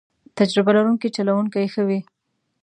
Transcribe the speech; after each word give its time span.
تجربه 0.37 0.71
لرونکی 0.75 1.07
چلوونکی 1.15 1.65
ښه 1.73 1.81
وي. 1.87 1.99